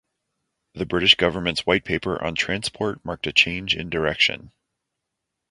The 0.73 0.87
British 0.87 1.13
Government's 1.13 1.67
White 1.67 1.85
Paper 1.85 2.19
on 2.23 2.33
Transport 2.33 3.05
marked 3.05 3.27
a 3.27 3.31
change 3.31 3.75
in 3.75 3.87
direction. 3.91 4.51